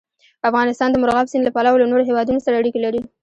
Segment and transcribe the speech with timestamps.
[0.49, 3.01] افغانستان د مورغاب سیند له پلوه له نورو هېوادونو سره اړیکې لري.